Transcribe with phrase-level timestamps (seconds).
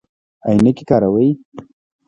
[0.47, 1.29] عینکې کاروئ؟